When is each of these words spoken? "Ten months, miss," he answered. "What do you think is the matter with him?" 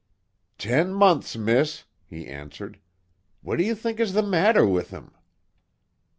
"Ten 0.57 0.95
months, 0.95 1.35
miss," 1.37 1.83
he 2.07 2.25
answered. 2.25 2.79
"What 3.43 3.57
do 3.59 3.63
you 3.63 3.75
think 3.75 3.99
is 3.99 4.13
the 4.13 4.23
matter 4.23 4.65
with 4.65 4.89
him?" 4.89 5.11